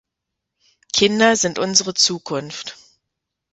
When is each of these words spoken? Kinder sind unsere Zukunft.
Kinder 0.93 1.35
sind 1.35 1.59
unsere 1.59 1.93
Zukunft. 1.93 2.75